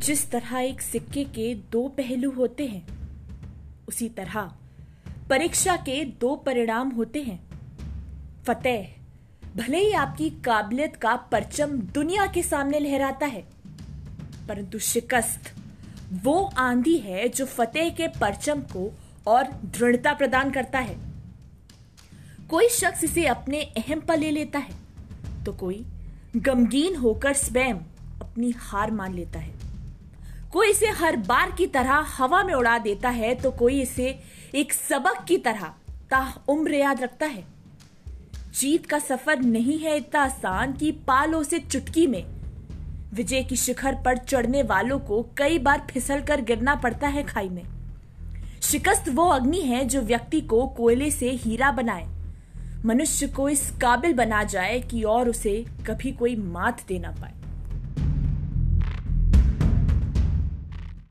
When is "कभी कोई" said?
55.86-56.36